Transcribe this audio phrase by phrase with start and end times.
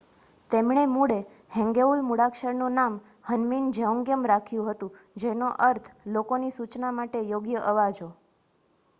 [0.49, 1.17] "તેમણે મૂળે
[1.55, 2.95] હેંગેઉલ મૂળાક્ષરનું નામ
[3.27, 8.09] હન્મિન જેઓન્ગિયમ રાખ્યું હતું, જેનો અર્થ "લોકોની સૂચના માટે યોગ્ય અવાજો"".